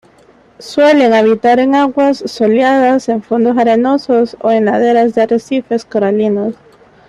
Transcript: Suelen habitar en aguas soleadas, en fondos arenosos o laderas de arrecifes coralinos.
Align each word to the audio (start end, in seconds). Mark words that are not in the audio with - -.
Suelen 0.57 1.13
habitar 1.13 1.59
en 1.59 1.75
aguas 1.75 2.23
soleadas, 2.25 3.07
en 3.07 3.21
fondos 3.21 3.55
arenosos 3.55 4.35
o 4.41 4.49
laderas 4.51 5.13
de 5.13 5.21
arrecifes 5.21 5.85
coralinos. 5.85 6.55